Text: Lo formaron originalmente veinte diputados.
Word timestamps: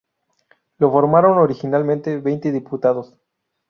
Lo 0.79 0.89
formaron 0.89 1.37
originalmente 1.37 2.17
veinte 2.17 2.51
diputados. 2.51 3.15